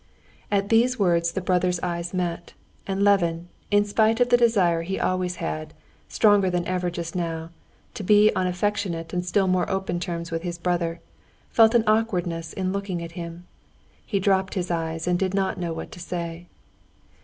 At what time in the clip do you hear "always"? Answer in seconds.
4.99-5.35